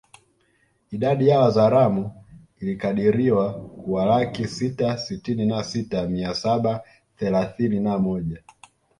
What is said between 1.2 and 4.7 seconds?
ya Wazaramo ilikadiriwa kuwalaki